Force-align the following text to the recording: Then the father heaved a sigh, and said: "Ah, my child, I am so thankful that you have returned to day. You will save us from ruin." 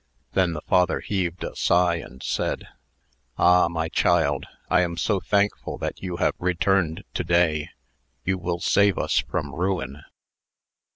Then 0.33 0.53
the 0.53 0.63
father 0.63 0.99
heaved 0.99 1.43
a 1.43 1.55
sigh, 1.55 1.97
and 1.97 2.23
said: 2.23 2.67
"Ah, 3.37 3.67
my 3.67 3.87
child, 3.87 4.47
I 4.67 4.81
am 4.81 4.97
so 4.97 5.19
thankful 5.19 5.77
that 5.77 6.01
you 6.01 6.15
have 6.17 6.33
returned 6.39 7.03
to 7.13 7.23
day. 7.23 7.69
You 8.25 8.39
will 8.39 8.59
save 8.61 8.97
us 8.97 9.19
from 9.19 9.53
ruin." 9.53 10.01